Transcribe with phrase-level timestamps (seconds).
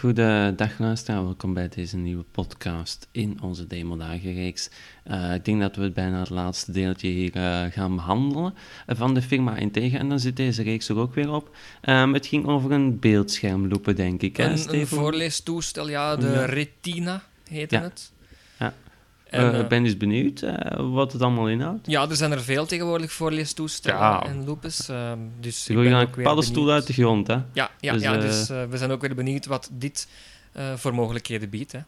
[0.00, 4.70] Goedendag luisteraar, welkom bij deze nieuwe podcast in onze Demo Dagenreeks.
[5.10, 8.54] Uh, ik denk dat we bijna het laatste deeltje hier uh, gaan behandelen
[8.86, 11.56] van de firma Integra en dan zit deze reeks er ook weer op.
[11.88, 14.36] Um, het ging over een beeldschermloepen, denk ik.
[14.36, 16.44] Hè, een, een voorleestoestel, ja, de ja.
[16.44, 17.82] Retina heette ja.
[17.82, 18.12] het.
[18.58, 18.74] Ja.
[19.32, 20.44] En, uh, ben dus benieuwd
[20.76, 21.86] wat het allemaal inhoudt.
[21.86, 24.22] Ja, er zijn er veel tegenwoordig voorleestoestellen Ja.
[24.26, 24.88] en loopes.
[24.88, 27.34] ehm, dus ik ben ook een paddenstoel uit de grond, hè?
[27.52, 30.08] Ja, ja, Dus, ja eh, dus eh, we zijn ook weer benieuwd wat dit
[30.52, 31.72] eh, voor mogelijkheden biedt.
[31.72, 31.78] Hè.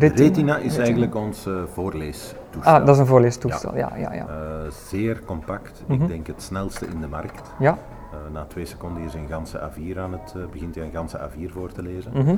[0.00, 2.72] Retina is eigenlijk ons eh, voorleestoestel.
[2.74, 4.26] Ah, dat is een voorleestoestel, ja, ja, ja.
[4.28, 6.02] Eh, zeer compact, Mhm.
[6.02, 7.50] ik denk het snelste in de markt.
[7.58, 7.78] Ja,
[8.12, 11.50] Eh, na twee seconden is een ganse A4 aan het, begint hij een ganse A4
[11.52, 12.10] voor te lezen.
[12.14, 12.36] mhm.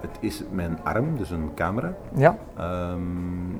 [0.00, 1.92] Het is mijn arm, dus een camera.
[2.14, 3.00] ja, Ehm,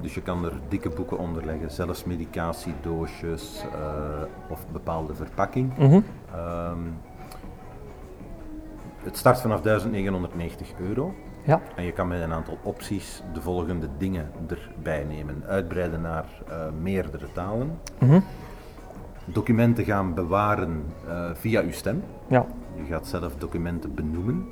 [0.01, 3.65] dus je kan er dikke boeken onder leggen, zelfs medicatiedoosjes
[4.49, 5.77] of bepaalde verpakking.
[5.79, 6.01] mhm.
[6.35, 6.79] Ehm,
[9.05, 11.15] het start vanaf 1990 euro.
[11.43, 15.43] ja, En je kan met een aantal opties de volgende dingen erbij nemen.
[15.47, 17.79] Uitbreiden naar eh, meerdere talen.
[17.99, 18.21] mhm.
[19.27, 22.03] Documenten gaan bewaren eh, via uw stem.
[22.27, 24.49] ja, Je gaat zelf documenten benoemen.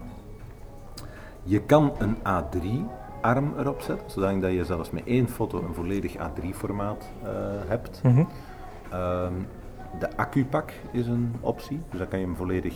[1.43, 7.11] Je kan een A3-arm erop zetten, zodat je zelfs met één foto een volledig A3-formaat
[7.23, 7.31] eh,
[7.69, 8.01] hebt.
[8.03, 8.25] mhm.
[8.91, 9.33] Ehm,
[9.99, 12.75] de accupak is een optie, dus dan kan je hem volledig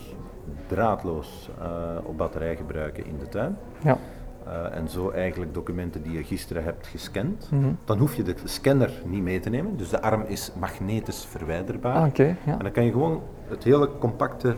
[0.66, 1.68] draadloos eh,
[2.02, 3.56] op batterij gebruiken in de tuin.
[3.82, 3.98] ja,
[4.46, 7.48] Eh, en zo eigenlijk documenten die je gisteren hebt gescand.
[7.50, 7.68] mhm.
[7.84, 11.94] Dan hoef je de scanner niet mee te nemen, dus de arm is magnetisch verwijderbaar.
[11.96, 12.34] Ah, ja.
[12.44, 14.54] En dan kan je gewoon het hele compacte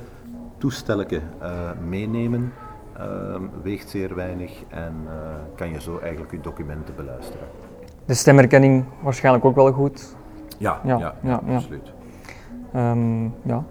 [0.58, 2.52] toestelletje eh, meenemen.
[2.96, 4.94] Ehm, weegt zeer weinig en
[5.54, 7.46] kan je zo eigenlijk je documenten beluisteren.
[8.04, 10.16] De stemherkenning waarschijnlijk ook wel goed.
[10.58, 11.54] Ja, Ja, ja, ja, ja.
[11.54, 11.92] absoluut.
[12.72, 13.64] Ehm, ja,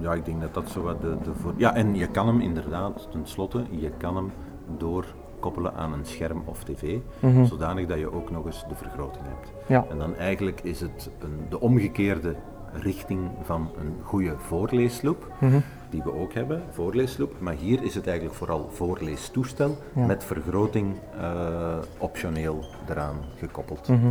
[0.00, 1.52] Ja, ik denk dat dat zo wat de, de voor...
[1.56, 4.30] Ja, en je kan hem inderdaad, tenslotte, je kan hem
[4.78, 7.44] doorkoppelen aan een scherm of tv, mhm.
[7.44, 9.52] zodanig dat je ook nog eens de vergroting hebt.
[9.66, 12.34] ja, En dan eigenlijk is het een, de omgekeerde
[12.72, 15.58] richting van een goede voorleesloop, mhm.
[15.90, 17.40] die we ook hebben, voorleesloop.
[17.40, 20.06] Maar hier is het eigenlijk vooral voorleestoestel Ja.
[20.06, 23.88] met vergroting eh, optioneel eraan gekoppeld.
[23.88, 24.08] mhm.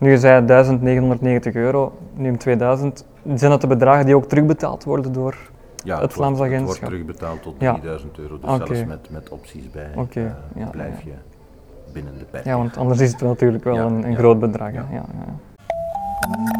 [0.00, 3.04] Nu je zei 1990 euro, nu 2000.
[3.34, 5.36] Zijn dat de bedragen die ook terugbetaald worden door...
[5.84, 6.78] Ja, Het Vlaams het agentschap.
[6.78, 7.72] wordt terugbetaald tot Ja.
[7.72, 11.10] 3000 euro, dus zelfs met, met opties bij Oké, eh, ja, blijf je
[11.92, 12.44] binnen de perk.
[12.44, 14.72] Ja, want anders is het natuurlijk wel een, een groot bedrag.
[14.72, 14.84] ja.
[14.88, 14.94] hè.
[14.94, 16.59] Ja, ja.